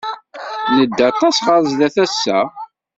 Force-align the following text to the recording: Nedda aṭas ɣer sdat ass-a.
Nedda 0.75 1.03
aṭas 1.11 1.37
ɣer 1.47 1.61
sdat 1.71 1.95
ass-a. 2.03 2.39